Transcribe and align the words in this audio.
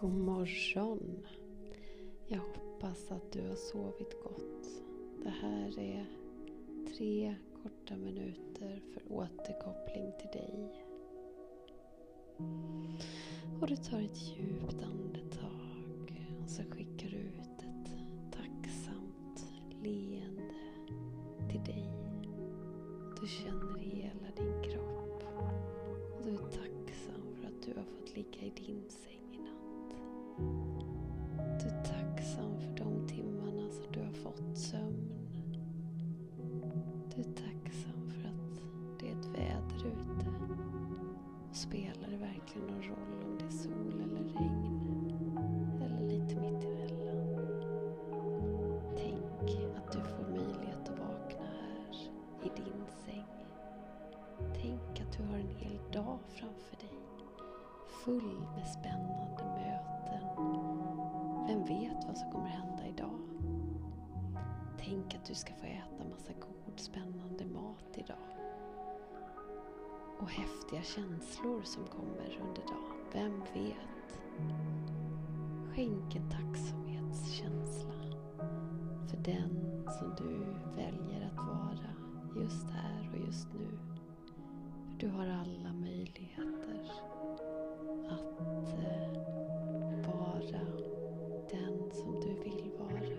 God 0.00 0.12
morgon! 0.12 1.26
Jag 2.26 2.38
hoppas 2.38 3.10
att 3.10 3.32
du 3.32 3.48
har 3.48 3.56
sovit 3.56 4.22
gott. 4.22 4.82
Det 5.22 5.28
här 5.28 5.78
är 5.78 6.06
tre 6.96 7.36
korta 7.62 7.96
minuter 7.96 8.82
för 8.92 9.12
återkoppling 9.12 10.12
till 10.18 10.40
dig. 10.40 10.84
Och 13.60 13.66
du 13.66 13.76
tar 13.76 14.00
ett 14.00 14.38
djupt 14.38 14.82
andetag 14.82 16.28
och 16.42 16.50
så 16.50 16.62
skickar 16.62 17.08
du 17.08 17.16
ut 17.16 17.58
ett 17.58 17.90
tacksamt 18.32 19.46
leende 19.82 20.54
till 21.50 21.64
dig. 21.64 21.88
Du 23.20 23.26
känner 23.26 23.78
hela 23.78 24.30
din 24.36 24.70
kropp. 24.70 25.22
Och 26.18 26.24
du 26.24 26.30
är 26.30 26.36
tacksam 26.36 27.34
för 27.34 27.46
att 27.46 27.62
du 27.62 27.74
har 27.74 27.84
fått 27.84 28.16
ligga 28.16 28.40
i 28.40 28.52
din 28.56 28.84
säng 28.88 29.15
spelar 41.56 42.08
det 42.10 42.16
verkligen 42.16 42.66
någon 42.66 42.82
roll 42.82 43.24
om 43.24 43.38
det 43.38 43.44
är 43.44 43.50
sol 43.50 44.00
eller 44.02 44.24
regn? 44.38 45.38
Eller 45.82 46.00
lite 46.00 46.34
mittemellan? 46.40 47.26
Tänk 48.96 49.76
att 49.76 49.92
du 49.92 49.98
får 50.00 50.30
möjlighet 50.30 50.88
att 50.88 50.98
vakna 50.98 51.46
här 51.46 51.96
i 52.42 52.48
din 52.56 52.84
säng. 53.04 53.26
Tänk 54.54 55.00
att 55.00 55.16
du 55.16 55.22
har 55.22 55.38
en 55.38 55.56
hel 55.56 55.78
dag 55.92 56.18
framför 56.28 56.76
dig. 56.76 56.98
Full 58.04 58.38
med 58.56 58.68
spännande 58.68 59.44
möten. 59.44 60.24
Vem 61.48 61.64
vet 61.64 62.04
vad 62.06 62.16
som 62.16 62.32
kommer 62.32 62.48
hända 62.48 62.86
idag? 62.86 63.18
Tänk 64.78 65.14
att 65.14 65.24
du 65.24 65.34
ska 65.34 65.54
få 65.54 65.66
äta 65.66 66.08
massa 66.10 66.32
god 66.32 66.80
spännande 66.80 67.44
mat 67.44 67.98
idag. 67.98 68.45
Och 70.18 70.30
häftiga 70.30 70.82
känslor 70.82 71.62
som 71.62 71.86
kommer 71.86 72.38
under 72.40 72.62
dagen. 72.62 72.96
Vem 73.12 73.40
vet? 73.54 74.20
Skänk 75.74 76.16
en 76.16 76.30
tacksamhetskänsla 76.30 77.94
för 79.08 79.16
den 79.16 79.82
som 79.98 80.14
du 80.18 80.34
väljer 80.76 81.26
att 81.26 81.36
vara 81.36 81.90
just 82.42 82.70
här 82.70 83.10
och 83.12 83.26
just 83.26 83.48
nu. 83.54 83.78
För 84.90 84.98
du 84.98 85.08
har 85.08 85.26
alla 85.26 85.72
möjligheter 85.72 86.90
att 88.08 88.68
eh, 88.78 89.12
vara 90.06 90.60
den 91.50 91.90
som 91.92 92.20
du 92.20 92.34
vill 92.44 92.70
vara. 92.78 93.16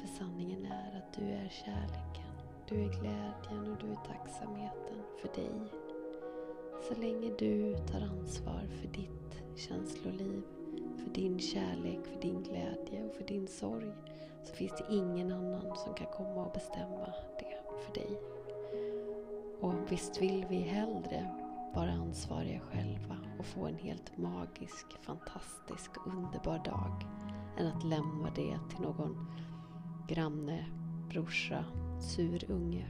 För 0.00 0.06
sanningen 0.18 0.66
är 0.66 0.98
att 0.98 1.14
du 1.18 1.24
är 1.24 1.48
kärlek 1.48 2.09
du 2.70 2.76
är 2.76 2.88
glädjen 2.88 3.72
och 3.72 3.78
du 3.78 3.92
är 3.92 3.96
tacksamheten 3.96 5.02
för 5.20 5.28
dig. 5.28 5.72
Så 6.88 7.00
länge 7.00 7.34
du 7.38 7.76
tar 7.76 8.00
ansvar 8.00 8.68
för 8.80 8.88
ditt 8.88 9.42
känsloliv, 9.56 10.42
för 10.96 11.10
din 11.10 11.38
kärlek, 11.38 12.06
för 12.06 12.20
din 12.20 12.42
glädje 12.42 13.04
och 13.04 13.14
för 13.14 13.24
din 13.24 13.46
sorg 13.46 13.92
så 14.44 14.54
finns 14.54 14.72
det 14.72 14.94
ingen 14.94 15.32
annan 15.32 15.76
som 15.76 15.94
kan 15.94 16.06
komma 16.06 16.46
och 16.46 16.52
bestämma 16.52 17.06
det 17.38 17.60
för 17.84 17.94
dig. 17.94 18.20
Och 19.60 19.92
visst 19.92 20.22
vill 20.22 20.46
vi 20.48 20.56
hellre 20.56 21.28
vara 21.74 21.90
ansvariga 21.90 22.60
själva 22.60 23.16
och 23.38 23.46
få 23.46 23.66
en 23.66 23.76
helt 23.76 24.18
magisk, 24.18 24.86
fantastisk, 25.00 25.90
underbar 26.06 26.58
dag 26.64 27.06
än 27.58 27.66
att 27.66 27.84
lämna 27.84 28.30
det 28.30 28.58
till 28.70 28.80
någon 28.80 29.26
granne, 30.08 30.66
brorsa, 31.08 31.64
sur 32.00 32.50
unge. 32.50 32.86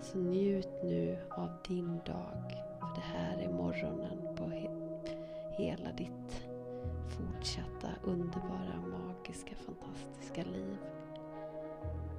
Så 0.00 0.18
njut 0.18 0.68
nu 0.84 1.18
av 1.30 1.48
din 1.68 2.00
dag, 2.06 2.54
för 2.80 2.94
det 2.94 3.00
här 3.18 3.38
är 3.38 3.52
morgonen 3.52 4.18
på 4.36 4.44
he- 4.44 5.06
hela 5.58 5.92
ditt 5.92 6.46
fortsatta 7.08 7.88
underbara, 8.04 8.74
magiska, 8.90 9.54
fantastiska 9.56 10.42
liv. 10.44 10.76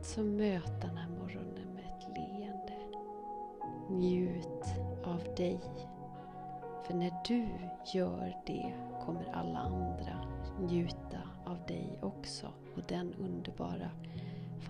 Så 0.01 0.23
möt 0.23 0.81
den 0.81 0.97
här 0.97 1.09
morgonen 1.09 1.73
med 1.73 1.83
ett 1.83 2.17
leende. 2.17 2.73
Njut 3.89 4.65
av 5.03 5.35
dig. 5.37 5.59
För 6.83 6.93
när 6.93 7.13
du 7.27 7.47
gör 7.93 8.37
det 8.45 8.73
kommer 9.05 9.25
alla 9.33 9.59
andra 9.59 10.27
njuta 10.61 11.21
av 11.45 11.57
dig 11.67 11.99
också 12.01 12.47
och 12.75 12.81
den 12.87 13.13
underbara, 13.13 13.89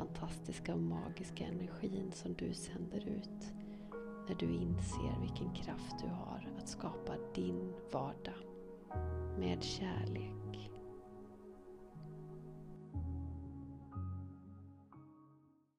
fantastiska 0.01 0.73
och 0.73 0.81
magiska 0.81 1.45
energin 1.45 2.11
som 2.13 2.33
du 2.33 2.53
sänder 2.53 3.07
ut 3.07 3.53
när 4.27 4.35
du 4.35 4.45
inser 4.45 5.21
vilken 5.21 5.53
kraft 5.53 5.95
du 6.01 6.07
har 6.07 6.49
att 6.57 6.69
skapa 6.69 7.13
din 7.35 7.73
vardag 7.91 8.33
med 9.39 9.63
kärlek, 9.63 10.60